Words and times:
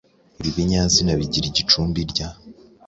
Ibi 0.39 0.49
binyazina 0.57 1.11
bigira 1.19 1.45
igicumbi 1.51 1.99
–rya. 2.09 2.29